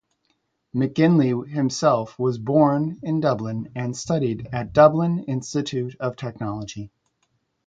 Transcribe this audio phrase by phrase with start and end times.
[0.73, 6.89] McGinley himself was born in Dublin and studied at Dublin Institute of Technology.